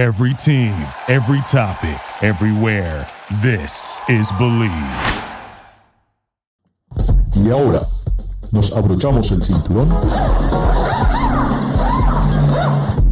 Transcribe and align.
Every 0.00 0.32
team, 0.32 0.72
every 1.08 1.42
topic, 1.42 2.00
everywhere. 2.22 3.06
This 3.42 4.00
is 4.08 4.32
Believe. 4.38 4.72
Y 7.36 7.50
ahora, 7.50 7.82
nos 8.50 8.74
abrochamos 8.74 9.30
el 9.30 9.42
cinturón, 9.42 9.90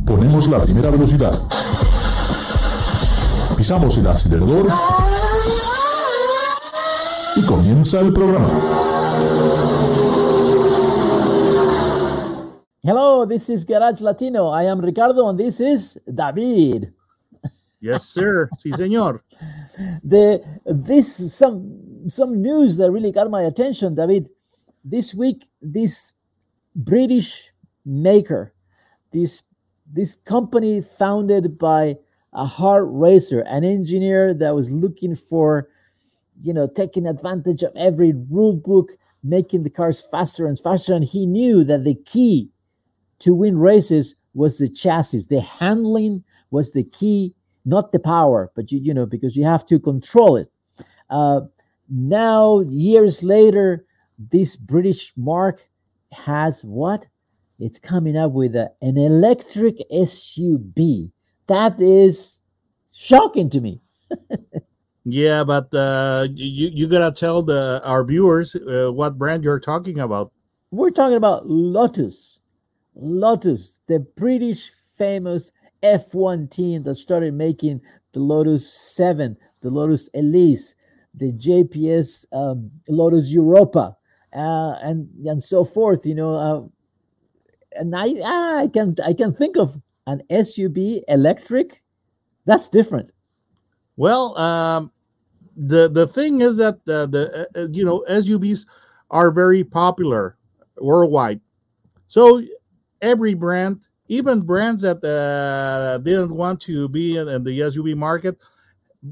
ponemos 0.06 0.48
la 0.48 0.60
primera 0.60 0.88
velocidad, 0.88 1.38
pisamos 3.54 3.98
el 3.98 4.06
acelerador 4.06 4.68
y 7.36 7.42
comienza 7.44 8.00
el 8.00 8.14
programa. 8.14 8.48
Hello, 12.84 13.26
this 13.26 13.50
is 13.50 13.64
Garage 13.64 14.02
Latino. 14.02 14.50
I 14.50 14.62
am 14.62 14.80
Ricardo, 14.80 15.28
and 15.28 15.36
this 15.36 15.58
is 15.58 15.98
David. 16.14 16.92
Yes, 17.80 18.04
sir. 18.04 18.48
Sí, 18.56 18.72
señor. 18.72 19.20
The 20.04 20.40
this 20.64 21.34
some 21.34 22.08
some 22.08 22.40
news 22.40 22.76
that 22.76 22.92
really 22.92 23.10
got 23.10 23.30
my 23.30 23.42
attention, 23.42 23.96
David. 23.96 24.30
This 24.84 25.12
week, 25.12 25.48
this 25.60 26.12
British 26.76 27.50
maker, 27.84 28.54
this 29.12 29.42
this 29.92 30.14
company 30.14 30.80
founded 30.80 31.58
by 31.58 31.98
a 32.32 32.46
hard 32.46 32.86
racer, 32.90 33.40
an 33.40 33.64
engineer 33.64 34.32
that 34.34 34.54
was 34.54 34.70
looking 34.70 35.16
for, 35.16 35.68
you 36.40 36.54
know, 36.54 36.68
taking 36.68 37.08
advantage 37.08 37.64
of 37.64 37.72
every 37.74 38.12
rule 38.30 38.54
book, 38.54 38.92
making 39.24 39.64
the 39.64 39.70
cars 39.70 40.00
faster 40.00 40.46
and 40.46 40.60
faster, 40.60 40.94
and 40.94 41.04
he 41.04 41.26
knew 41.26 41.64
that 41.64 41.82
the 41.82 41.96
key 41.96 42.52
to 43.20 43.34
win 43.34 43.58
races 43.58 44.14
was 44.34 44.58
the 44.58 44.68
chassis. 44.68 45.24
The 45.28 45.40
handling 45.40 46.24
was 46.50 46.72
the 46.72 46.84
key, 46.84 47.34
not 47.64 47.92
the 47.92 47.98
power, 47.98 48.50
but 48.54 48.70
you, 48.72 48.78
you 48.80 48.94
know, 48.94 49.06
because 49.06 49.36
you 49.36 49.44
have 49.44 49.66
to 49.66 49.78
control 49.78 50.36
it. 50.36 50.50
Uh, 51.10 51.40
now, 51.88 52.60
years 52.60 53.22
later, 53.22 53.84
this 54.18 54.56
British 54.56 55.12
mark 55.16 55.68
has 56.12 56.64
what? 56.64 57.06
It's 57.58 57.78
coming 57.78 58.16
up 58.16 58.32
with 58.32 58.54
a, 58.54 58.70
an 58.82 58.96
electric 58.96 59.78
SUV. 59.90 61.10
That 61.46 61.80
is 61.80 62.40
shocking 62.92 63.50
to 63.50 63.60
me. 63.60 63.80
yeah, 65.04 65.44
but 65.44 65.72
uh, 65.74 66.28
you 66.34 66.68
you 66.68 66.86
gotta 66.86 67.12
tell 67.12 67.42
the 67.42 67.80
our 67.84 68.04
viewers 68.04 68.54
uh, 68.54 68.90
what 68.92 69.18
brand 69.18 69.44
you're 69.44 69.60
talking 69.60 69.98
about. 69.98 70.32
We're 70.70 70.90
talking 70.90 71.16
about 71.16 71.48
Lotus. 71.48 72.40
Lotus, 72.98 73.80
the 73.86 74.00
British 74.00 74.70
famous 74.96 75.52
F1 75.82 76.50
team 76.50 76.82
that 76.82 76.96
started 76.96 77.34
making 77.34 77.80
the 78.12 78.20
Lotus 78.20 78.72
7, 78.96 79.36
the 79.60 79.70
Lotus 79.70 80.10
Elise, 80.14 80.74
the 81.14 81.32
JPS 81.32 82.26
um, 82.32 82.70
Lotus 82.88 83.32
Europa, 83.32 83.96
uh, 84.34 84.74
and 84.82 85.08
and 85.26 85.42
so 85.42 85.64
forth. 85.64 86.04
You 86.04 86.14
know, 86.14 86.34
uh, 86.34 86.62
and 87.72 87.94
I 87.94 88.60
I 88.62 88.68
can 88.72 88.94
I 89.04 89.12
can 89.12 89.34
think 89.34 89.56
of 89.56 89.80
an 90.06 90.22
SUV 90.30 91.02
electric. 91.08 91.82
That's 92.44 92.68
different. 92.68 93.10
Well, 93.96 94.36
um, 94.38 94.92
the 95.56 95.88
the 95.88 96.06
thing 96.06 96.40
is 96.40 96.56
that 96.58 96.76
uh, 96.88 97.06
the 97.06 97.48
uh, 97.56 97.68
you 97.70 97.84
know 97.84 98.04
SUVs 98.08 98.64
are 99.10 99.30
very 99.30 99.64
popular 99.64 100.36
worldwide. 100.76 101.40
So 102.06 102.42
every 103.02 103.34
brand, 103.34 103.80
even 104.08 104.42
brands 104.42 104.82
that 104.82 105.04
uh, 105.04 105.98
didn't 105.98 106.34
want 106.34 106.60
to 106.62 106.88
be 106.88 107.16
in, 107.16 107.28
in, 107.28 107.44
the 107.44 107.60
SUV 107.60 107.96
market, 107.96 108.38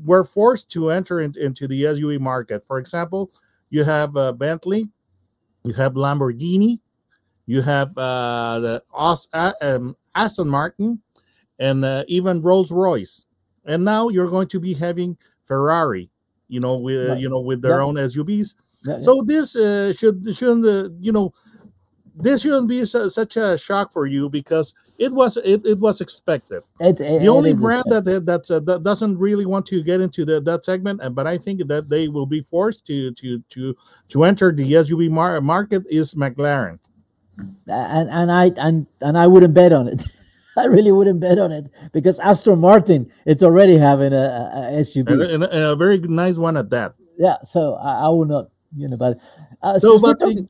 were 0.05 0.25
forced 0.25 0.71
to 0.71 0.91
enter 0.91 1.21
in, 1.21 1.35
into 1.39 1.69
the 1.69 1.83
SUV 1.83 2.19
market. 2.19 2.67
For 2.67 2.79
example, 2.79 3.31
you 3.71 3.85
have 3.85 4.17
uh, 4.17 4.33
Bentley, 4.33 4.89
you 5.65 5.73
have 5.75 5.95
Lamborghini, 5.95 6.81
you 7.47 7.63
have 7.63 7.97
uh, 7.97 8.59
the 8.61 9.53
um, 9.63 9.97
Aston 10.15 10.49
Martin, 10.49 11.01
and 11.59 11.85
uh, 11.85 12.05
even 12.09 12.43
Rolls 12.43 12.71
Royce. 12.71 13.25
And 13.65 13.85
now 13.85 14.09
you're 14.09 14.31
going 14.31 14.49
to 14.49 14.61
be 14.61 14.75
having 14.75 15.17
Ferrari, 15.45 16.11
you 16.49 16.61
know, 16.61 16.77
with 16.77 17.19
you 17.19 17.29
know 17.29 17.41
with 17.41 17.63
their 17.63 17.79
yeah. 17.79 17.85
own 17.85 17.95
SUVs. 17.95 18.55
Yeah, 18.85 19.01
so 19.01 19.23
this 19.23 19.57
uh, 19.57 19.93
should 19.95 20.25
shouldn't 20.37 20.67
uh, 20.67 20.91
you 21.01 21.13
know 21.13 21.33
this 22.19 22.43
shouldn't 22.43 22.69
be 22.69 22.85
su- 22.85 23.11
such 23.11 23.37
a 23.37 23.59
shock 23.59 23.93
for 23.93 24.07
you 24.07 24.29
because 24.29 24.75
it 24.99 25.13
was 25.13 25.37
it, 25.39 25.65
it 25.67 25.79
was 25.79 26.01
expected. 26.01 26.63
It, 26.81 27.01
it, 27.01 27.21
the 27.21 27.29
only 27.29 27.53
brand 27.53 27.85
expected. 27.87 28.05
that 28.05 28.27
that's 28.27 28.51
uh, 28.51 28.61
that 28.61 28.83
doesn't 28.83 29.19
really 29.19 29.47
want 29.47 29.67
to 29.67 29.83
get 29.83 30.01
into 30.01 30.25
the, 30.25 30.41
that 30.41 30.65
segment, 30.65 31.01
and 31.03 31.15
but 31.15 31.27
I 31.27 31.37
think 31.39 31.67
that 31.69 31.89
they 31.89 32.09
will 32.09 32.27
be 32.27 32.41
forced 32.41 32.87
to 32.87 33.13
to 33.13 33.41
to 33.51 33.77
to 34.09 34.25
enter 34.25 34.53
the 34.53 34.73
SUV 34.73 35.11
mar- 35.11 35.41
market 35.41 35.85
is 35.89 36.15
McLaren. 36.15 36.79
And 37.67 38.09
and 38.11 38.33
I 38.33 38.53
and 38.57 38.87
and 39.03 39.19
I 39.19 39.27
wouldn't 39.27 39.55
bet 39.55 39.73
on 39.73 39.89
it. 39.89 40.03
I 40.59 40.65
really 40.65 40.93
wouldn't 40.93 41.21
bet 41.21 41.39
on 41.39 41.53
it 41.53 41.69
because 41.93 42.19
Aston 42.21 42.61
Martin 42.61 43.11
it's 43.27 43.43
already 43.43 43.77
having 43.77 44.15
a, 44.15 44.51
a 44.55 44.81
SUV 44.81 45.13
and, 45.13 45.23
and, 45.23 45.45
and, 45.45 45.63
a 45.65 45.77
very 45.77 45.99
nice 45.99 46.37
one 46.37 46.57
at 46.57 46.71
that. 46.71 46.95
Yeah, 47.19 47.37
so 47.45 47.75
I, 47.75 48.07
I 48.07 48.09
will 48.09 48.25
not 48.25 48.49
you 48.75 48.89
know, 48.89 48.97
but 48.97 49.21
uh, 49.63 49.79
so 49.79 50.01
but. 50.01 50.19
Talking, 50.19 50.49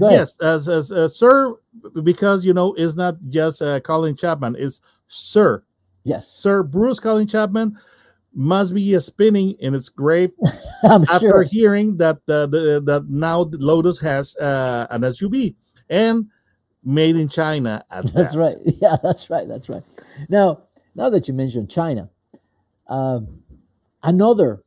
Yes, 0.00 0.38
as, 0.40 0.68
as 0.68 0.90
uh, 0.92 1.08
sir, 1.08 1.54
because 2.02 2.44
you 2.44 2.54
know, 2.54 2.74
it's 2.74 2.94
not 2.94 3.16
just 3.28 3.62
uh, 3.62 3.80
Colin 3.80 4.16
Chapman, 4.16 4.56
it's 4.58 4.80
Sir. 5.08 5.62
Yes, 6.04 6.28
Sir 6.28 6.62
Bruce 6.62 7.00
Colin 7.00 7.26
Chapman 7.26 7.78
must 8.34 8.74
be 8.74 8.98
spinning 9.00 9.52
in 9.58 9.74
its 9.74 9.88
grave 9.88 10.32
after 10.84 11.18
sure. 11.18 11.42
hearing 11.42 11.96
that 11.96 12.16
uh, 12.28 12.46
the 12.46 12.82
that 12.84 13.06
now 13.08 13.46
Lotus 13.52 13.98
has 14.00 14.36
uh, 14.36 14.86
an 14.90 15.02
SUV 15.02 15.54
and 15.90 16.26
made 16.84 17.16
in 17.16 17.28
China. 17.28 17.84
that's 17.90 18.12
that. 18.12 18.34
right. 18.34 18.56
Yeah, 18.80 18.96
that's 19.02 19.30
right. 19.30 19.48
That's 19.48 19.68
right. 19.68 19.82
Now, 20.28 20.62
now 20.94 21.10
that 21.10 21.28
you 21.28 21.34
mentioned 21.34 21.70
China, 21.70 22.10
um, 22.88 23.42
another 24.02 24.62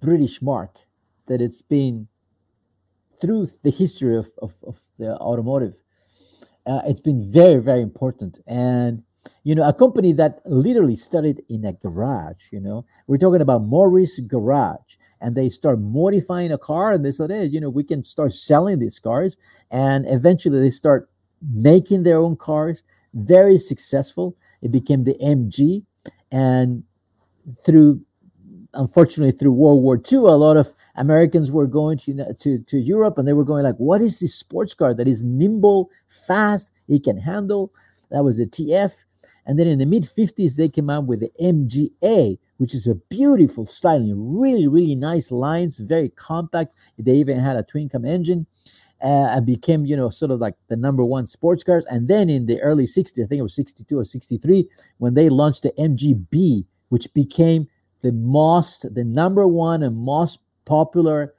British 0.00 0.40
mark 0.40 0.78
that 1.26 1.40
it's 1.40 1.62
been 1.62 2.08
through 3.22 3.48
the 3.62 3.70
history 3.70 4.16
of, 4.16 4.32
of, 4.42 4.52
of 4.66 4.80
the 4.98 5.16
automotive, 5.16 5.76
uh, 6.66 6.80
it's 6.84 7.00
been 7.00 7.30
very, 7.30 7.62
very 7.62 7.80
important. 7.80 8.40
And, 8.48 9.04
you 9.44 9.54
know, 9.54 9.66
a 9.66 9.72
company 9.72 10.12
that 10.14 10.40
literally 10.44 10.96
started 10.96 11.40
in 11.48 11.64
a 11.64 11.72
garage, 11.72 12.52
you 12.52 12.60
know, 12.60 12.84
we're 13.06 13.18
talking 13.18 13.40
about 13.40 13.62
Morris 13.62 14.18
Garage, 14.18 14.96
and 15.20 15.36
they 15.36 15.48
start 15.48 15.78
modifying 15.80 16.50
a 16.50 16.58
car 16.58 16.92
and 16.92 17.04
they 17.04 17.12
said, 17.12 17.30
hey, 17.30 17.44
you 17.44 17.60
know, 17.60 17.70
we 17.70 17.84
can 17.84 18.02
start 18.02 18.32
selling 18.32 18.80
these 18.80 18.98
cars. 18.98 19.36
And 19.70 20.04
eventually 20.08 20.60
they 20.60 20.70
start 20.70 21.08
making 21.40 22.02
their 22.02 22.18
own 22.18 22.36
cars, 22.36 22.82
very 23.14 23.58
successful. 23.58 24.36
It 24.62 24.72
became 24.72 25.04
the 25.04 25.14
MG. 25.22 25.84
And 26.32 26.82
through 27.64 28.00
unfortunately 28.74 29.32
through 29.32 29.52
World 29.52 29.82
War 29.82 29.96
II, 29.96 30.18
a 30.18 30.36
lot 30.36 30.56
of 30.56 30.72
Americans 30.96 31.50
were 31.50 31.66
going 31.66 31.98
to, 31.98 32.34
to, 32.34 32.58
to 32.58 32.78
Europe 32.78 33.18
and 33.18 33.26
they 33.26 33.32
were 33.32 33.44
going 33.44 33.64
like, 33.64 33.76
what 33.76 34.00
is 34.00 34.20
this 34.20 34.34
sports 34.34 34.74
car 34.74 34.94
that 34.94 35.08
is 35.08 35.22
nimble, 35.22 35.90
fast, 36.26 36.72
it 36.88 37.04
can 37.04 37.18
handle? 37.18 37.72
That 38.10 38.24
was 38.24 38.40
a 38.40 38.46
TF. 38.46 38.92
And 39.46 39.58
then 39.58 39.66
in 39.66 39.78
the 39.78 39.86
mid 39.86 40.04
50s, 40.04 40.56
they 40.56 40.68
came 40.68 40.90
out 40.90 41.06
with 41.06 41.20
the 41.20 41.30
MGA, 41.40 42.38
which 42.58 42.74
is 42.74 42.86
a 42.86 42.94
beautiful 42.94 43.66
styling, 43.66 44.38
really, 44.38 44.66
really 44.66 44.94
nice 44.94 45.30
lines, 45.30 45.78
very 45.78 46.10
compact. 46.10 46.72
They 46.98 47.14
even 47.14 47.38
had 47.40 47.56
a 47.56 47.62
twin 47.62 47.88
cam 47.88 48.04
engine. 48.04 48.46
Uh, 49.04 49.26
and 49.34 49.44
became, 49.44 49.84
you 49.84 49.96
know, 49.96 50.08
sort 50.08 50.30
of 50.30 50.38
like 50.38 50.54
the 50.68 50.76
number 50.76 51.04
one 51.04 51.26
sports 51.26 51.64
cars. 51.64 51.84
And 51.86 52.06
then 52.06 52.30
in 52.30 52.46
the 52.46 52.60
early 52.60 52.84
60s, 52.84 53.24
I 53.24 53.26
think 53.26 53.40
it 53.40 53.42
was 53.42 53.56
62 53.56 53.98
or 53.98 54.04
63, 54.04 54.68
when 54.98 55.14
they 55.14 55.28
launched 55.28 55.64
the 55.64 55.72
MGB, 55.72 56.64
which 56.88 57.12
became 57.12 57.66
the 58.02 58.12
most, 58.12 58.86
the 58.94 59.04
number 59.04 59.46
one 59.46 59.82
and 59.82 59.96
most 59.96 60.40
popular 60.64 61.34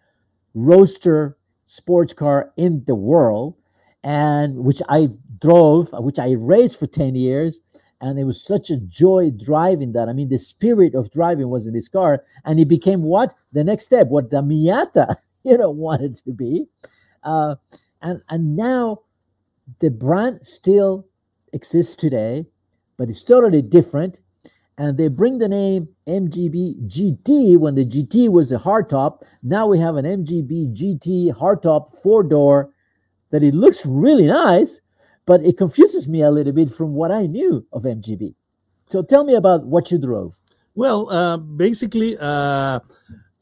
roadster 0.53 1.37
sports 1.65 2.13
car 2.13 2.51
in 2.57 2.83
the 2.87 2.95
world, 2.95 3.55
and 4.03 4.57
which 4.57 4.81
I 4.89 5.09
drove, 5.39 5.89
which 5.93 6.19
I 6.19 6.31
raced 6.31 6.79
for 6.79 6.87
10 6.87 7.15
years. 7.15 7.61
And 8.01 8.19
it 8.19 8.25
was 8.25 8.45
such 8.45 8.69
a 8.69 8.77
joy 8.77 9.31
driving 9.31 9.93
that. 9.93 10.09
I 10.09 10.13
mean, 10.13 10.27
the 10.27 10.37
spirit 10.37 10.93
of 10.93 11.11
driving 11.11 11.49
was 11.49 11.67
in 11.67 11.73
this 11.73 11.87
car, 11.87 12.21
and 12.43 12.59
it 12.59 12.67
became 12.67 13.03
what 13.03 13.33
the 13.53 13.63
next 13.63 13.85
step, 13.85 14.07
what 14.07 14.29
the 14.29 14.41
Miata, 14.41 15.15
you 15.43 15.57
know, 15.57 15.69
wanted 15.69 16.17
to 16.17 16.33
be. 16.33 16.65
Uh, 17.23 17.55
and 18.01 18.21
and 18.29 18.57
now 18.57 18.99
the 19.79 19.89
brand 19.89 20.45
still 20.45 21.07
exists 21.53 21.95
today, 21.95 22.45
but 22.97 23.09
it's 23.09 23.23
totally 23.23 23.61
different 23.61 24.19
and 24.77 24.97
they 24.97 25.07
bring 25.07 25.37
the 25.37 25.47
name 25.47 25.87
MGB 26.07 26.87
GT 26.87 27.57
when 27.57 27.75
the 27.75 27.85
GT 27.85 28.29
was 28.29 28.51
a 28.51 28.57
hardtop. 28.57 29.21
Now 29.43 29.67
we 29.67 29.79
have 29.79 29.95
an 29.95 30.05
MGB 30.05 30.75
GT 30.75 31.33
hardtop 31.33 31.95
four 32.01 32.23
door 32.23 32.71
that 33.29 33.43
it 33.43 33.53
looks 33.53 33.85
really 33.85 34.27
nice, 34.27 34.81
but 35.25 35.43
it 35.45 35.57
confuses 35.57 36.07
me 36.07 36.21
a 36.21 36.31
little 36.31 36.53
bit 36.53 36.71
from 36.71 36.93
what 36.93 37.11
I 37.11 37.27
knew 37.27 37.65
of 37.71 37.83
MGB. 37.83 38.35
So 38.87 39.01
tell 39.01 39.23
me 39.23 39.35
about 39.35 39.65
what 39.65 39.91
you 39.91 39.97
drove. 39.97 40.37
Well, 40.75 41.09
uh, 41.09 41.37
basically, 41.37 42.17
uh, 42.19 42.79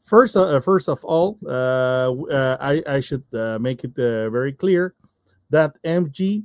first, 0.04 0.36
uh, 0.36 0.60
first 0.60 0.88
of 0.88 1.02
all, 1.04 1.38
uh, 1.46 2.12
uh, 2.12 2.56
I, 2.60 2.82
I 2.86 3.00
should 3.00 3.24
uh, 3.32 3.58
make 3.58 3.84
it 3.84 3.94
very 3.96 4.52
clear 4.52 4.94
that 5.50 5.76
MG 5.84 6.44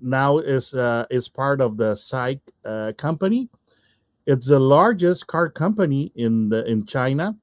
now 0.00 0.38
is 0.38 0.74
is 1.10 1.28
part 1.28 1.60
of 1.60 1.76
the 1.76 1.94
uh, 2.64 2.92
company. 2.96 3.48
It's 4.28 4.46
the 4.46 4.58
largest 4.60 5.26
car 5.26 5.48
company 5.48 6.12
in 6.14 6.50
the 6.50 6.62
in 6.66 6.84
China. 6.84 7.34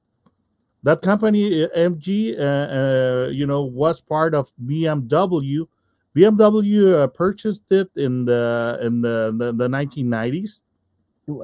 That 0.84 1.02
company, 1.02 1.64
uh, 1.64 1.68
MG, 1.74 2.38
uh, 2.38 2.42
uh, 2.42 3.28
you 3.32 3.44
know, 3.44 3.64
was 3.64 4.00
part 4.00 4.34
of 4.34 4.52
BMW. 4.64 5.66
BMW 6.14 6.94
uh, 6.94 7.06
purchased 7.08 7.62
it 7.70 7.90
in 7.96 8.24
the 8.24 8.78
in 8.82 9.00
the 9.02 9.34
the, 9.36 9.52
the 9.52 9.68
1990s 9.68 10.60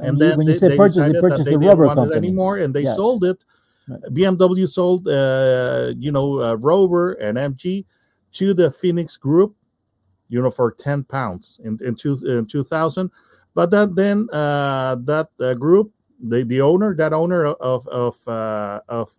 And 0.00 0.20
you- 0.20 0.36
when 0.36 0.46
you 0.46 0.54
say 0.54 0.76
purchase, 0.76 1.08
they 1.08 1.20
purchased 1.20 1.44
they 1.44 1.50
the 1.52 1.58
Rover 1.58 1.86
company. 1.88 2.14
anymore, 2.28 2.58
and 2.58 2.72
they 2.72 2.84
Yeah. 2.84 2.94
sold 2.94 3.24
it. 3.24 3.44
Right. 3.88 4.14
BMW 4.14 4.66
sold, 4.68 5.08
uh, 5.08 5.92
you 5.98 6.12
know, 6.12 6.38
uh, 6.40 6.54
Rover 6.54 7.14
and 7.14 7.36
MG 7.36 7.84
to 8.38 8.54
the 8.54 8.70
Phoenix 8.70 9.16
Group, 9.16 9.56
you 10.28 10.40
know, 10.40 10.50
for 10.50 10.70
ten 10.70 11.02
pounds 11.02 11.58
in 11.64 11.78
in, 11.82 11.96
two, 11.96 12.14
in 12.24 12.46
2000. 12.46 13.10
But 13.54 13.70
that 13.70 13.94
then 13.94 14.28
uh, 14.32 14.96
that 15.04 15.28
uh, 15.40 15.54
group, 15.54 15.92
the 16.22 16.44
the 16.44 16.60
owner, 16.60 16.94
that 16.94 17.12
owner 17.12 17.46
of 17.46 17.86
of 17.88 18.16
uh, 18.26 18.80
of 18.88 19.14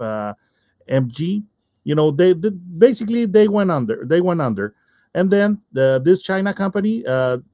MG, 0.90 1.44
you 1.84 1.96
know, 1.96 2.12
they, 2.12 2.34
they 2.34 2.50
basically 2.50 3.26
they 3.26 3.48
went 3.48 3.72
under. 3.72 4.06
They 4.06 4.22
went 4.22 4.42
under. 4.42 4.76
And 5.16 5.30
then 5.30 5.62
the, 5.72 6.02
this 6.04 6.24
China 6.24 6.56
company, 6.56 7.04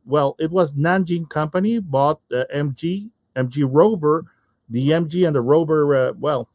well, 0.05 0.35
it 0.39 0.49
was 0.49 0.73
Nanjing 0.73 1.27
company 1.29 1.79
bought 1.79 2.21
MG, 2.31 3.09
MG 3.35 3.67
Rover, 3.69 4.25
the 4.69 4.89
MG 4.89 5.27
and 5.27 5.35
the 5.35 5.41
Rover. 5.41 6.13
Well, 6.17 6.49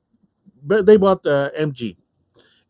but 0.62 0.87
they 0.87 0.97
bought 0.97 1.23
MG 1.25 1.97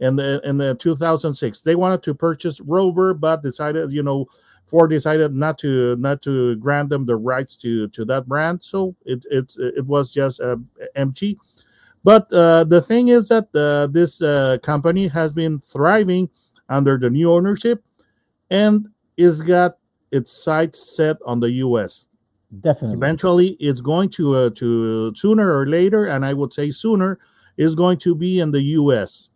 in 0.00 0.16
the 0.16 0.40
in 0.44 0.58
the 0.58 0.74
2006. 0.74 1.60
They 1.60 1.76
wanted 1.76 2.02
to 2.02 2.14
purchase 2.14 2.60
Rover, 2.60 3.14
but 3.14 3.42
decided, 3.42 3.92
you 3.92 4.02
know, 4.02 4.26
Ford 4.74 4.90
decided 4.90 5.32
not 5.32 5.56
to 5.58 5.94
not 5.98 6.20
to 6.22 6.56
grant 6.56 6.88
them 6.88 7.06
the 7.06 7.14
rights 7.14 7.54
to 7.54 7.86
to 7.90 8.04
that 8.06 8.26
brand. 8.26 8.60
So 8.60 8.96
it 9.04 9.24
it 9.30 9.54
it 9.56 9.86
was 9.86 10.10
just 10.10 10.40
uh, 10.40 10.56
MG. 10.96 11.36
But 12.02 12.26
uh, 12.32 12.64
the 12.64 12.82
thing 12.82 13.06
is 13.06 13.28
that 13.28 13.46
uh, 13.54 13.86
this 13.86 14.20
uh, 14.20 14.58
company 14.64 15.06
has 15.06 15.32
been 15.32 15.60
thriving 15.60 16.28
under 16.68 16.98
the 16.98 17.08
new 17.08 17.30
ownership 17.30 17.84
and 18.50 18.88
is 19.16 19.42
got 19.42 19.78
its 20.10 20.32
sights 20.32 20.96
set 20.96 21.18
on 21.24 21.38
the 21.38 21.52
US. 21.66 22.08
Definitely. 22.58 22.96
Eventually, 22.96 23.48
it's 23.60 23.80
going 23.80 24.08
to 24.10 24.34
uh, 24.34 24.50
to 24.56 25.14
sooner 25.14 25.56
or 25.56 25.68
later, 25.68 26.06
and 26.06 26.26
I 26.26 26.34
would 26.34 26.52
say 26.52 26.72
sooner, 26.72 27.20
is 27.56 27.76
going 27.76 27.98
to 27.98 28.16
be 28.16 28.40
in 28.40 28.50
the 28.50 28.62
US. 28.82 29.30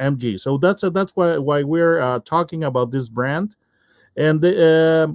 MG. 0.00 0.40
So 0.40 0.58
that's 0.58 0.82
uh, 0.82 0.90
that's 0.90 1.12
why 1.14 1.38
why 1.38 1.62
we're 1.62 2.00
uh, 2.00 2.18
talking 2.24 2.64
about 2.64 2.90
this 2.90 3.08
brand, 3.08 3.54
and 4.16 4.40
they 4.40 4.56
uh, 5.02 5.08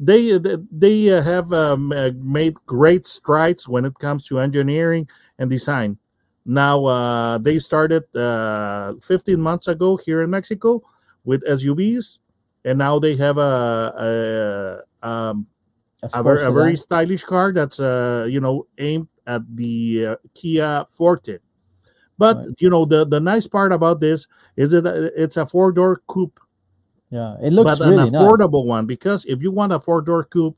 they 0.00 0.38
they 0.70 1.10
uh, 1.10 1.22
have 1.22 1.52
um, 1.52 1.92
uh, 1.92 2.10
made 2.16 2.54
great 2.66 3.06
strides 3.06 3.68
when 3.68 3.84
it 3.84 3.94
comes 3.98 4.24
to 4.26 4.40
engineering 4.40 5.08
and 5.38 5.48
design. 5.50 5.98
Now 6.44 6.84
uh, 6.86 7.38
they 7.38 7.58
started 7.60 8.02
uh, 8.16 8.94
15 9.00 9.40
months 9.40 9.68
ago 9.68 9.96
here 9.96 10.22
in 10.22 10.30
Mexico 10.30 10.82
with 11.24 11.44
SUVs, 11.46 12.18
and 12.64 12.78
now 12.78 12.98
they 12.98 13.14
have 13.16 13.38
a, 13.38 14.82
a, 15.02 15.06
um, 15.06 15.46
A 16.02 16.18
a, 16.18 16.22
ver- 16.22 16.42
a 16.42 16.50
very 16.52 16.74
stylish 16.74 17.22
car 17.24 17.52
that's 17.52 17.78
uh 17.78 18.26
you 18.28 18.40
know 18.40 18.66
aimed 18.78 19.06
at 19.26 19.42
the 19.54 20.06
uh, 20.06 20.16
Kia 20.34 20.84
Forte. 20.90 21.38
But 22.18 22.36
Right. 22.38 22.48
you 22.58 22.70
know 22.70 22.84
the 22.84 23.06
the 23.06 23.20
nice 23.20 23.46
part 23.46 23.70
about 23.72 24.00
this 24.00 24.26
is 24.56 24.72
that 24.72 25.12
it's 25.16 25.36
a 25.36 25.46
four 25.46 25.70
door 25.70 26.02
coupe, 26.08 26.40
yeah, 27.12 27.36
it 27.42 27.52
looks 27.52 27.78
but 27.78 27.86
really 27.86 28.08
an 28.08 28.12
nice. 28.12 28.22
affordable 28.22 28.64
one 28.66 28.86
because 28.86 29.24
if 29.26 29.42
you 29.42 29.52
want 29.52 29.72
a 29.72 29.78
four 29.78 30.00
door 30.02 30.24
coupe, 30.24 30.56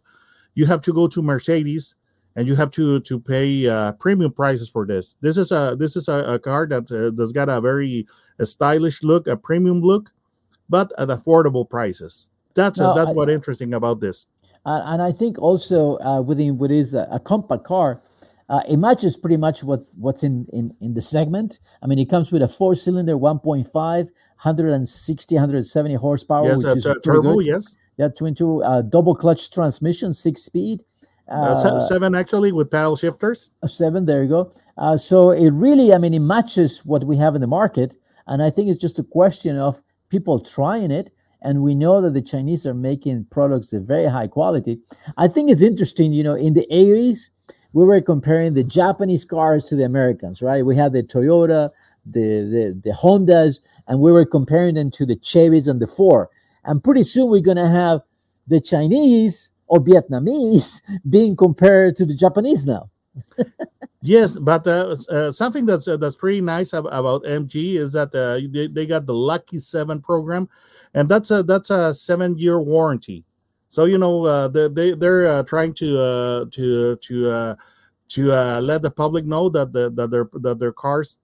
you 0.55 0.65
have 0.67 0.81
to 0.83 0.93
go 0.93 1.09
to 1.09 1.21
Mercedes 1.21 1.95
and 2.37 2.47
you 2.47 2.55
have 2.55 2.71
to 2.73 3.01
to 3.01 3.19
pay 3.21 3.69
uh, 3.69 3.93
premium 3.93 4.33
prices 4.33 4.69
for 4.69 4.87
this. 4.87 5.17
This 5.21 5.37
is 5.37 5.53
a 5.53 5.77
this 5.79 5.97
is 5.97 6.09
a, 6.09 6.25
a 6.35 6.39
car 6.39 6.67
that 6.69 6.91
uh, 6.91 7.11
that's 7.15 7.33
got 7.33 7.49
a 7.49 7.61
very 7.61 8.07
a 8.39 8.47
stylish 8.47 9.03
look, 9.03 9.27
a 9.27 9.37
premium 9.37 9.81
look, 9.83 10.11
but 10.69 10.93
at 10.97 11.09
affordable 11.09 11.69
prices. 11.69 12.31
That's 12.55 12.81
uh, 12.81 12.89
Now, 12.89 12.95
that's 12.95 13.11
I- 13.11 13.15
what 13.15 13.29
interesting 13.29 13.75
about 13.75 14.01
this. 14.01 14.27
And 14.67 15.03
I 15.03 15.13
think 15.13 15.39
also 15.39 15.99
uh, 15.99 16.23
within 16.23 16.57
what 16.57 16.71
is 16.71 16.95
a, 16.95 17.07
a 17.11 17.21
compact 17.21 17.65
car, 17.65 18.01
uh, 18.55 18.63
it 18.73 18.77
matches 18.89 19.17
pretty 19.17 19.37
much 19.47 19.59
what 19.69 19.83
what's 20.05 20.23
in, 20.29 20.35
in 20.59 20.65
in 20.81 20.95
the 20.95 21.01
segment. 21.03 21.51
I 21.83 21.87
mean, 21.89 21.99
it 22.05 22.09
comes 22.15 22.31
with 22.33 22.43
a 22.43 22.49
four 22.59 22.75
cylinder, 22.77 23.15
1.5, 23.17 24.11
160, 24.49 25.35
170 25.35 25.95
horsepower, 25.95 26.47
yes, 26.49 26.65
which 26.65 26.77
is 26.77 26.85
pretty 26.85 27.01
turbo. 27.01 27.35
good. 27.37 27.47
Yes. 27.47 27.77
Yeah, 27.97 28.09
twin 28.09 28.35
two 28.35 28.63
uh, 28.65 28.83
double 28.83 29.15
clutch 29.15 29.51
transmission, 29.51 30.13
six 30.13 30.43
speed. 30.43 30.79
Uh, 31.29 31.55
Uh, 31.55 31.81
seven 31.81 32.15
actually 32.15 32.53
with 32.53 32.71
paddle 32.71 32.97
shifters. 32.97 33.51
seven. 33.67 34.05
There 34.05 34.23
you 34.25 34.29
go. 34.29 34.43
Uh, 34.77 34.97
so 34.97 35.31
it 35.31 35.51
really, 35.67 35.93
I 35.95 35.99
mean, 35.99 36.13
it 36.15 36.25
matches 36.35 36.85
what 36.85 37.03
we 37.11 37.17
have 37.25 37.35
in 37.35 37.41
the 37.41 37.47
market, 37.61 37.97
and 38.27 38.43
I 38.43 38.51
think 38.51 38.69
it's 38.69 38.83
just 38.87 38.99
a 38.99 39.05
question 39.21 39.57
of 39.69 39.83
people 40.15 40.37
trying 40.57 40.91
it. 41.01 41.11
And 41.47 41.63
we 41.63 41.75
know 41.75 42.01
that 42.03 42.15
the 42.15 42.23
Chinese 42.23 42.67
are 42.69 42.75
making 42.91 43.27
products 43.37 43.73
of 43.75 43.81
very 43.95 44.09
high 44.17 44.29
quality. 44.29 44.75
I 45.25 45.27
think 45.29 45.51
it's 45.51 45.61
interesting, 45.71 46.09
you 46.19 46.25
know, 46.29 46.37
in 46.47 46.55
the 46.55 46.67
80s, 46.71 47.19
we 47.75 47.85
were 47.85 48.01
comparing 48.01 48.55
the 48.55 48.65
Japanese 48.65 49.25
cars 49.25 49.67
to 49.67 49.77
the 49.77 49.85
Americans, 49.85 50.41
right? 50.41 50.65
We 50.65 50.77
had 50.77 50.93
the 50.93 51.03
Toyota, 51.03 51.71
the 52.07 52.23
the, 52.55 52.81
the 52.83 52.91
Hondas, 52.91 53.61
and 53.89 54.01
we 54.01 54.13
were 54.13 54.25
comparing 54.25 54.77
them 54.77 54.91
to 54.93 55.05
the 55.05 55.17
Chevys 55.17 55.69
and 55.69 55.81
the 55.81 55.87
Ford. 55.87 56.29
And 56.65 56.83
pretty 56.83 57.03
soon 57.03 57.29
we're 57.29 57.41
gonna 57.43 57.69
have 57.69 58.01
the 58.47 58.61
Chinese 58.61 59.51
or 59.67 59.81
Vietnamese 59.81 60.81
being 61.11 61.37
compared 61.37 61.97
to 61.97 62.07
the 62.07 62.15
Japanese 62.15 62.65
now. 62.65 62.89
Yes, 64.07 64.37
but 64.39 64.67
uh, 64.67 64.97
uh, 65.09 65.33
something 65.33 65.65
that's 65.65 65.89
uh, 65.89 65.97
that's 65.97 66.15
pretty 66.15 66.43
nice 66.43 66.75
ab- 66.75 66.85
about 66.91 67.25
MG 67.25 67.77
is 67.77 67.91
that 67.93 68.15
uh, 68.15 68.39
they, 68.53 68.67
they 68.67 68.85
got 68.85 69.07
the 69.07 69.15
Lucky 69.15 69.59
Seven 69.61 70.03
program, 70.03 70.47
and 70.93 71.09
that's 71.09 71.31
a 71.31 71.43
that's 71.43 71.71
a 71.71 71.95
seven 71.95 72.37
year 72.37 72.61
warranty. 72.61 73.25
So 73.75 73.87
you 73.87 73.99
know 73.99 74.25
uh, 74.25 74.47
they 74.55 74.69
they 74.69 74.89
they're 74.93 75.27
uh, 75.27 75.43
trying 75.43 75.75
to 75.83 75.89
uh, 75.99 76.45
to 76.57 76.95
to 76.95 77.15
uh, 77.39 77.55
to 78.15 78.21
uh, 78.33 78.61
let 78.61 78.83
the 78.83 78.91
public 79.03 79.25
know 79.27 79.49
that 79.57 79.73
the, 79.73 79.91
that 79.97 80.09
their 80.13 80.27
that 80.47 80.61
their 80.61 80.73
cars 80.73 81.19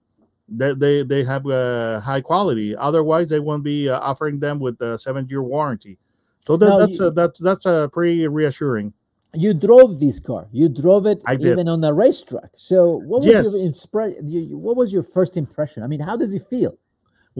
they 0.49 0.73
they, 0.73 1.03
they 1.03 1.23
have 1.23 1.47
uh, 1.47 2.01
high 2.01 2.19
quality. 2.19 2.75
Otherwise, 2.75 3.27
they 3.29 3.39
won't 3.39 3.63
be 3.63 3.87
uh, 3.87 3.99
offering 4.09 4.37
them 4.37 4.59
with 4.59 4.81
a 4.81 4.99
seven 4.99 5.25
year 5.29 5.41
warranty. 5.41 5.97
So 6.45 6.57
that, 6.57 6.67
Now, 6.67 6.79
that's 6.79 6.99
you- 6.99 7.05
uh, 7.05 7.09
that's 7.11 7.39
that's 7.39 7.65
uh, 7.65 7.87
pretty 7.87 8.27
reassuring. 8.27 8.91
you 9.33 9.53
drove 9.53 9.91
this 10.05 10.19
car. 10.19 10.43
You 10.51 10.67
drove 10.67 11.05
it 11.13 11.23
even 11.39 11.69
on 11.69 11.81
a 11.85 11.93
racetrack. 11.93 12.51
So 12.57 12.75
what 13.09 13.19
was 13.21 13.27
Yes. 13.31 13.43
your 13.45 13.55
inspira- 13.65 14.17
you, 14.33 14.39
you- 14.41 14.57
What 14.57 14.75
was 14.75 14.91
your 14.91 15.03
first 15.03 15.37
impression? 15.37 15.83
I 15.83 15.87
mean, 15.87 16.01
how 16.09 16.17
does 16.17 16.35
it 16.35 16.43
feel? 16.53 16.73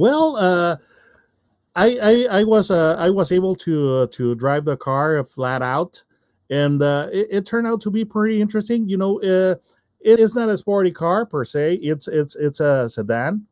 Well, 0.03 0.37
uh, 0.37 0.77
I, 1.75 1.97
I 2.01 2.39
I 2.39 2.43
was 2.43 2.69
uh, 2.69 2.95
I 2.99 3.09
was 3.09 3.31
able 3.31 3.55
to 3.57 3.93
uh, 3.93 4.07
to 4.11 4.35
drive 4.35 4.65
the 4.65 4.75
car 4.75 5.23
flat 5.23 5.61
out, 5.61 6.03
and 6.49 6.81
uh, 6.81 7.07
it, 7.11 7.27
it 7.31 7.45
turned 7.45 7.67
out 7.67 7.81
to 7.81 7.91
be 7.91 8.03
pretty 8.03 8.41
interesting. 8.41 8.89
You 8.89 8.97
know, 8.97 9.21
uh, 9.21 9.55
it 10.01 10.19
is 10.19 10.35
not 10.35 10.49
a 10.49 10.57
sporty 10.57 10.91
car 10.91 11.25
per 11.25 11.45
se. 11.45 11.75
It's 11.75 12.07
it's 12.07 12.35
it's 12.35 12.59
a 12.59 12.89
sedan, 12.89 13.47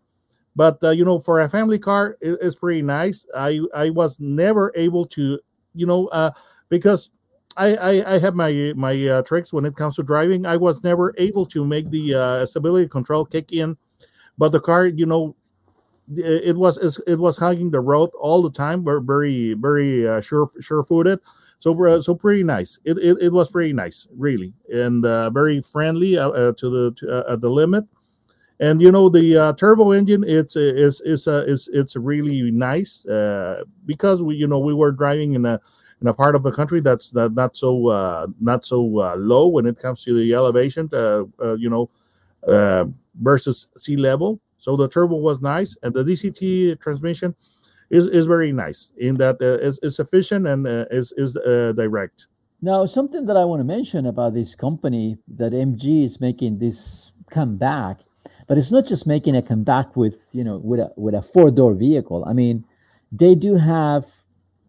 but 0.55 0.83
uh, 0.83 0.91
you 0.91 1.05
know, 1.05 1.19
for 1.19 1.41
a 1.41 1.49
family 1.49 1.79
car, 1.79 2.17
it, 2.21 2.37
it's 2.41 2.55
pretty 2.55 2.81
nice. 2.81 3.25
I 3.35 3.61
I 3.75 3.91
was 3.91 4.19
never 4.19 4.73
able 4.75 5.05
to, 5.07 5.39
you 5.73 5.85
know, 5.85 6.07
uh, 6.07 6.31
because. 6.69 7.11
I, 7.57 7.75
I, 7.75 8.15
I 8.15 8.19
have 8.19 8.35
my 8.35 8.71
my 8.77 9.21
tricks 9.25 9.51
when 9.51 9.65
it 9.65 9.75
comes 9.75 9.97
to 9.97 10.03
driving. 10.03 10.45
I 10.45 10.55
was 10.55 10.81
never 10.83 11.13
able 11.17 11.45
to 11.47 11.65
make 11.65 11.89
the 11.89 12.13
uh, 12.15 12.45
stability 12.45 12.87
control 12.87 13.25
kick 13.25 13.51
in, 13.51 13.75
but 14.37 14.51
the 14.51 14.61
car, 14.61 14.87
you 14.87 15.05
know, 15.05 15.35
it 16.15 16.55
was 16.55 17.01
it 17.05 17.19
was 17.19 17.37
hugging 17.37 17.71
the 17.71 17.79
road 17.79 18.09
all 18.19 18.41
the 18.41 18.51
time. 18.51 18.83
We're 18.83 18.99
very 18.99 19.53
very 19.53 20.07
uh, 20.07 20.21
sure 20.21 20.49
sure 20.59 20.83
footed, 20.83 21.19
so 21.59 21.85
uh, 21.85 22.01
so 22.01 22.15
pretty 22.15 22.43
nice. 22.43 22.79
It, 22.83 22.97
it 22.97 23.17
it 23.21 23.33
was 23.33 23.51
pretty 23.51 23.73
nice, 23.73 24.07
really, 24.15 24.53
and 24.73 25.05
uh, 25.05 25.29
very 25.29 25.61
friendly 25.61 26.17
uh, 26.17 26.29
uh, 26.29 26.53
to 26.53 26.69
the 26.69 26.91
to, 26.97 27.11
uh, 27.11 27.33
at 27.33 27.41
the 27.41 27.49
limit. 27.49 27.85
And 28.59 28.81
you 28.81 28.91
know 28.91 29.07
the 29.07 29.37
uh, 29.37 29.53
turbo 29.53 29.91
engine, 29.91 30.25
it's 30.27 30.55
it's 30.55 31.27
uh, 31.27 31.45
is 31.47 31.69
it's 31.71 31.95
really 31.95 32.51
nice 32.51 33.05
because 33.85 34.23
we 34.23 34.35
you 34.35 34.47
know 34.47 34.59
we 34.59 34.73
were 34.73 34.91
driving 34.91 35.33
in 35.33 35.45
a 35.45 35.61
in 36.01 36.07
a 36.07 36.13
part 36.13 36.35
of 36.35 36.43
the 36.43 36.51
country 36.51 36.79
that's 36.79 37.13
not, 37.13 37.33
not 37.33 37.55
so 37.55 38.33
not 38.41 38.65
so 38.65 38.81
low 39.17 39.47
when 39.47 39.65
it 39.65 39.79
comes 39.79 40.03
to 40.03 40.13
the 40.13 40.33
elevation, 40.33 40.89
you 40.91 41.69
know, 41.69 41.89
versus 43.21 43.67
sea 43.77 43.95
level. 43.95 44.41
So 44.59 44.75
the 44.75 44.87
turbo 44.87 45.15
was 45.15 45.41
nice, 45.41 45.75
and 45.83 45.93
the 45.93 46.03
DCT 46.03 46.79
transmission 46.79 47.33
is, 47.89 48.07
is 48.07 48.25
very 48.25 48.51
nice 48.51 48.91
in 48.97 49.17
that 49.17 49.37
uh, 49.41 49.57
is, 49.65 49.79
is 49.81 49.99
efficient 49.99 50.45
and 50.47 50.67
uh, 50.67 50.85
is 50.91 51.11
is 51.17 51.35
uh, 51.37 51.73
direct. 51.75 52.27
Now, 52.61 52.85
something 52.85 53.25
that 53.25 53.37
I 53.37 53.45
want 53.45 53.61
to 53.61 53.63
mention 53.63 54.05
about 54.05 54.33
this 54.33 54.53
company 54.53 55.17
that 55.29 55.53
MG 55.53 56.03
is 56.03 56.19
making 56.19 56.57
this 56.57 57.13
comeback, 57.31 58.01
but 58.47 58.57
it's 58.57 58.71
not 58.71 58.85
just 58.85 59.07
making 59.07 59.35
a 59.37 59.41
comeback 59.41 59.95
with 59.95 60.27
you 60.33 60.43
know 60.43 60.57
with 60.57 60.81
a 60.81 60.91
with 60.97 61.15
a 61.15 61.21
four 61.21 61.51
door 61.51 61.73
vehicle. 61.73 62.25
I 62.27 62.33
mean, 62.33 62.65
they 63.11 63.33
do 63.33 63.55
have 63.55 64.05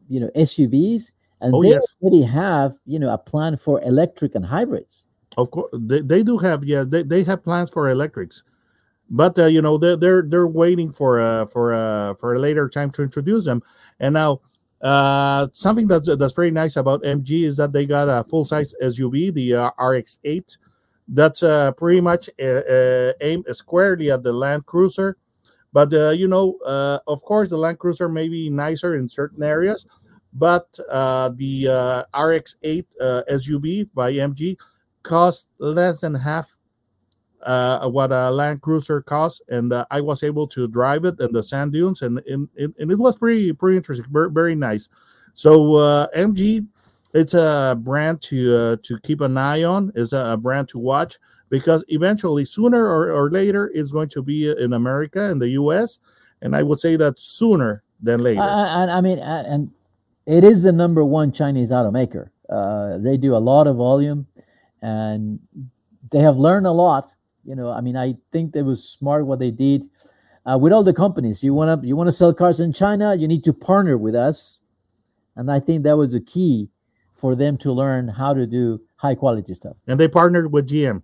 you 0.08 0.20
know 0.20 0.30
SUVs, 0.36 1.12
and 1.40 1.52
Oh, 1.54 1.62
they 1.62 1.70
yes. 1.70 1.96
already 2.00 2.22
have 2.22 2.74
you 2.86 3.00
know 3.00 3.12
a 3.12 3.18
plan 3.18 3.56
for 3.56 3.82
electric 3.82 4.36
and 4.36 4.46
hybrids. 4.46 5.08
Of 5.36 5.50
course, 5.50 5.70
they, 5.72 6.00
they 6.00 6.22
do 6.22 6.38
have 6.38 6.62
yeah 6.64 6.84
they, 6.86 7.02
they 7.02 7.24
have 7.24 7.42
plans 7.42 7.70
for 7.70 7.90
electrics, 7.90 8.44
but 9.10 9.38
uh, 9.38 9.46
you 9.46 9.60
know 9.60 9.76
they're 9.76 9.96
they're 9.96 10.22
they're 10.22 10.46
waiting 10.46 10.92
for 10.92 11.20
uh 11.20 11.46
for 11.46 11.74
uh 11.74 12.14
for 12.14 12.34
a 12.34 12.38
later 12.38 12.68
time 12.68 12.90
to 12.92 13.02
introduce 13.02 13.44
them. 13.44 13.62
And 13.98 14.14
now 14.14 14.40
uh 14.80 15.48
something 15.52 15.88
that's 15.88 16.08
that's 16.16 16.32
very 16.32 16.50
nice 16.50 16.76
about 16.76 17.02
MG 17.02 17.44
is 17.44 17.56
that 17.56 17.72
they 17.72 17.84
got 17.86 18.08
a 18.08 18.24
full 18.24 18.44
size 18.44 18.74
SUV, 18.82 19.34
the 19.34 19.54
uh, 19.54 19.70
RX-8, 19.78 20.56
that's 21.08 21.42
uh 21.42 21.72
pretty 21.72 22.00
much 22.00 22.30
uh, 22.40 22.44
uh, 22.44 23.12
aimed 23.20 23.46
squarely 23.52 24.10
at 24.10 24.22
the 24.22 24.32
Land 24.32 24.64
Cruiser. 24.66 25.16
But 25.72 25.92
uh, 25.92 26.10
you 26.10 26.28
know, 26.28 26.58
uh, 26.64 26.98
of 27.06 27.22
course, 27.22 27.50
the 27.50 27.58
Land 27.58 27.78
Cruiser 27.78 28.08
may 28.08 28.28
be 28.28 28.48
nicer 28.50 28.94
in 28.96 29.08
certain 29.08 29.42
areas, 29.42 29.86
but 30.32 30.66
uh, 30.90 31.30
the 31.34 31.68
uh, 31.68 32.20
RX-8 32.20 32.84
uh, 33.00 33.22
SUV 33.30 33.88
by 33.94 34.12
MG 34.12 34.56
cost 35.02 35.48
less 35.58 36.00
than 36.00 36.14
half 36.14 36.56
uh, 37.42 37.88
what 37.88 38.12
a 38.12 38.30
Land 38.30 38.62
Cruiser 38.62 39.00
costs, 39.00 39.40
and 39.48 39.72
uh, 39.72 39.84
I 39.90 40.00
was 40.00 40.22
able 40.22 40.46
to 40.48 40.68
drive 40.68 41.04
it 41.04 41.20
in 41.20 41.32
the 41.32 41.42
sand 41.42 41.72
dunes, 41.72 42.02
and 42.02 42.18
and, 42.26 42.48
and 42.56 42.90
it 42.90 42.98
was 42.98 43.16
pretty 43.16 43.52
pretty 43.52 43.76
interesting, 43.76 44.06
very, 44.10 44.30
very 44.30 44.54
nice. 44.54 44.88
So 45.34 45.74
uh, 45.74 46.08
MG, 46.16 46.66
it's 47.14 47.34
a 47.34 47.78
brand 47.80 48.20
to 48.22 48.56
uh, 48.56 48.76
to 48.82 48.98
keep 49.00 49.20
an 49.20 49.36
eye 49.36 49.64
on, 49.64 49.92
is 49.94 50.12
a, 50.12 50.36
brand 50.36 50.68
to 50.70 50.78
watch 50.78 51.18
because 51.48 51.84
eventually, 51.88 52.44
sooner 52.44 52.86
or, 52.86 53.10
or 53.10 53.30
later, 53.30 53.70
it's 53.74 53.92
going 53.92 54.08
to 54.10 54.22
be 54.22 54.50
in 54.50 54.72
America, 54.72 55.30
in 55.30 55.38
the 55.38 55.48
U.S., 55.50 55.98
and 56.42 56.54
I 56.54 56.62
would 56.62 56.80
say 56.80 56.96
that 56.96 57.18
sooner 57.18 57.82
than 58.02 58.20
later. 58.20 58.40
Uh, 58.40 58.82
and 58.82 58.90
I 58.90 59.00
mean, 59.00 59.18
and, 59.18 59.46
and 59.46 59.70
it 60.26 60.44
is 60.44 60.62
the 60.62 60.72
number 60.72 61.04
one 61.04 61.32
Chinese 61.32 61.70
automaker. 61.70 62.30
Uh, 62.48 62.98
they 62.98 63.16
do 63.16 63.34
a 63.34 63.38
lot 63.38 63.66
of 63.66 63.76
volume, 63.76 64.26
and 64.82 65.38
they 66.10 66.20
have 66.20 66.36
learned 66.36 66.66
a 66.66 66.72
lot. 66.72 67.04
You 67.44 67.54
know, 67.54 67.70
I 67.70 67.80
mean, 67.80 67.96
I 67.96 68.16
think 68.32 68.54
it 68.54 68.62
was 68.62 68.86
smart 68.86 69.26
what 69.26 69.38
they 69.38 69.50
did 69.50 69.86
uh, 70.44 70.58
with 70.58 70.72
all 70.72 70.82
the 70.82 70.92
companies. 70.92 71.42
You 71.42 71.54
want 71.54 71.82
to 71.82 71.86
you 71.86 71.96
want 71.96 72.08
to 72.08 72.12
sell 72.12 72.34
cars 72.34 72.60
in 72.60 72.72
China, 72.72 73.14
you 73.14 73.28
need 73.28 73.44
to 73.44 73.52
partner 73.52 73.96
with 73.96 74.14
us, 74.14 74.58
and 75.36 75.50
I 75.50 75.60
think 75.60 75.84
that 75.84 75.96
was 75.96 76.14
a 76.14 76.20
key 76.20 76.68
for 77.14 77.34
them 77.34 77.56
to 77.58 77.72
learn 77.72 78.08
how 78.08 78.32
to 78.34 78.46
do 78.46 78.80
high 78.96 79.14
quality 79.14 79.54
stuff. 79.54 79.76
and 79.86 80.00
they 80.00 80.08
partnered 80.08 80.52
with 80.52 80.68
GM. 80.68 81.02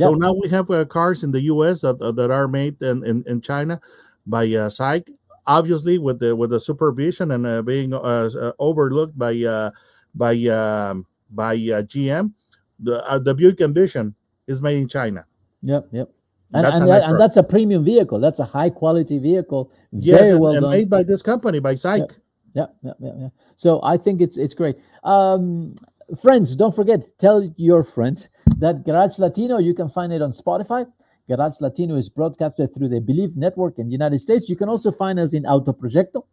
So 0.00 0.14
now 0.14 0.32
we 0.32 0.48
have 0.48 0.70
uh, 0.70 0.84
cars 0.86 1.22
in 1.22 1.30
the 1.30 1.42
U.S. 1.42 1.82
that, 1.82 2.00
uh, 2.02 2.10
that 2.12 2.30
are 2.30 2.48
made 2.48 2.82
in, 2.82 3.06
in, 3.06 3.22
in 3.28 3.40
China 3.40 3.80
by 4.26 4.42
uh, 4.46 4.68
SAIC, 4.68 5.08
obviously 5.46 5.98
with 5.98 6.18
the 6.18 6.34
with 6.34 6.50
the 6.50 6.58
supervision 6.58 7.30
and 7.30 7.46
uh, 7.46 7.62
being 7.62 7.94
uh, 7.94 7.98
uh, 7.98 8.52
overlooked 8.58 9.16
by 9.16 9.34
uh, 9.42 9.70
by 10.14 10.34
um, 10.46 11.06
by 11.30 11.54
uh, 11.54 11.82
GM. 11.82 12.32
The 12.80 13.04
uh, 13.06 13.18
the 13.18 13.34
Buick 13.34 13.60
Envision 13.60 14.14
is 14.46 14.60
made 14.60 14.78
in 14.78 14.88
China. 14.88 15.26
Yep, 15.64 15.88
yep. 15.92 16.10
And, 16.52 16.64
That's 16.64 16.78
a 16.78 16.82
and, 16.82 16.88
that- 16.90 17.08
and 17.08 17.20
that's 17.20 17.36
a 17.36 17.42
premium 17.42 17.84
vehicle. 17.84 18.20
That's 18.20 18.38
a 18.38 18.44
high 18.44 18.70
quality 18.70 19.18
vehicle. 19.18 19.72
Yes, 19.90 20.20
Very 20.20 20.30
and, 20.32 20.40
well 20.40 20.52
and 20.52 20.62
done. 20.62 20.70
made 20.70 20.90
by 20.90 21.02
this 21.02 21.22
company 21.22 21.58
by 21.58 21.74
SAIC. 21.74 22.10
yeah, 22.52 22.66
yeah, 22.82 22.92
yeah, 23.00 23.10
yeah. 23.18 23.28
So 23.56 23.80
I 23.82 23.96
think 23.96 24.20
it's 24.20 24.36
it's 24.36 24.54
great. 24.54 24.76
Um, 25.02 25.74
friends, 26.22 26.54
don't 26.54 26.74
forget, 26.76 27.02
tell 27.18 27.42
your 27.56 27.82
friends 27.82 28.28
that 28.58 28.84
Garage 28.84 29.18
Latino, 29.18 29.58
you 29.58 29.74
can 29.74 29.88
find 29.88 30.12
it 30.12 30.22
on 30.22 30.30
Spotify. 30.30 30.86
Garage 31.28 31.60
Latino 31.60 31.96
is 31.96 32.08
broadcasted 32.10 32.74
through 32.74 32.88
the 32.90 33.00
Bleav 33.00 33.34
Network 33.36 33.78
in 33.78 33.86
the 33.86 33.92
United 33.92 34.18
States. 34.20 34.48
You 34.50 34.56
can 34.56 34.68
also 34.68 34.92
find 34.92 35.18
us 35.18 35.32
in 35.32 35.46
Auto 35.46 35.72
Proyecto 35.72 36.24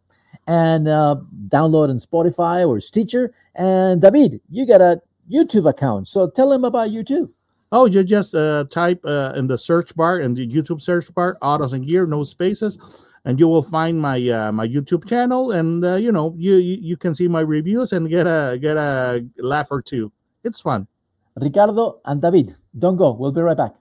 and 0.46 0.86
uh, 0.86 1.16
download 1.48 1.88
on 1.88 1.96
Spotify 1.96 2.68
or 2.68 2.78
Stitcher. 2.80 3.32
And 3.54 4.02
David, 4.02 4.40
you 4.50 4.66
got 4.66 4.82
a 4.82 5.00
YouTube 5.32 5.68
account, 5.68 6.06
so 6.08 6.28
tell 6.28 6.50
them 6.50 6.64
about 6.64 6.90
you 6.90 7.02
too. 7.02 7.32
Oh, 7.74 7.86
you 7.86 8.04
just 8.04 8.34
uh, 8.34 8.66
type 8.70 9.00
uh, 9.06 9.32
in 9.34 9.46
the 9.46 9.56
search 9.56 9.96
bar 9.96 10.20
in 10.20 10.34
the 10.34 10.46
YouTube 10.46 10.82
search 10.82 11.08
bar 11.14 11.38
autos 11.40 11.72
and 11.72 11.86
gear, 11.86 12.04
no 12.04 12.22
spaces, 12.22 12.76
and 13.24 13.40
you 13.40 13.48
will 13.48 13.62
find 13.62 13.98
my 13.98 14.20
uh, 14.28 14.52
my 14.52 14.68
YouTube 14.68 15.08
channel. 15.08 15.52
And 15.52 15.82
uh, 15.82 15.96
you 15.96 16.12
know 16.12 16.34
you, 16.36 16.56
you 16.56 16.76
you 16.82 16.96
can 16.98 17.14
see 17.14 17.28
my 17.28 17.40
reviews 17.40 17.92
and 17.92 18.10
get 18.10 18.26
a 18.26 18.58
get 18.60 18.76
a 18.76 19.24
laugh 19.38 19.68
or 19.70 19.80
two. 19.80 20.12
It's 20.44 20.60
fun. 20.60 20.86
Ricardo 21.34 22.00
and 22.04 22.20
David, 22.20 22.52
don't 22.78 22.96
go. 22.96 23.12
We'll 23.12 23.32
be 23.32 23.40
right 23.40 23.56
back. 23.56 23.72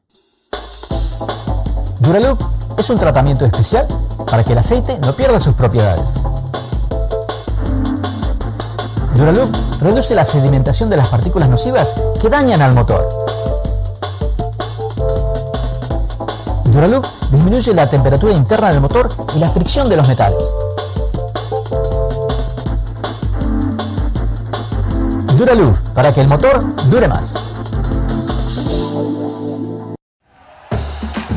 Duraloop 1.99 2.39
es 2.79 2.89
un 2.89 2.97
tratamiento 2.97 3.43
especial 3.43 3.87
para 4.25 4.45
que 4.45 4.53
el 4.53 4.59
aceite 4.59 4.97
no 4.99 5.11
pierda 5.13 5.37
sus 5.37 5.53
propiedades. 5.53 6.15
Duraloop 9.17 9.53
reduce 9.81 10.15
la 10.15 10.23
sedimentación 10.23 10.89
de 10.89 10.95
las 10.95 11.09
partículas 11.09 11.49
nocivas 11.49 11.93
que 12.21 12.29
dañan 12.29 12.61
al 12.61 12.73
motor. 12.73 13.50
Duraloop 16.71 17.05
disminuye 17.31 17.73
la 17.73 17.89
temperatura 17.89 18.33
interna 18.33 18.69
del 18.69 18.79
motor 18.79 19.09
y 19.35 19.39
la 19.39 19.49
fricción 19.49 19.89
de 19.89 19.97
los 19.97 20.07
metales. 20.07 20.55
Duraloop 25.35 25.77
para 25.93 26.13
que 26.13 26.21
el 26.21 26.27
motor 26.29 26.63
dure 26.89 27.09
más. 27.09 27.35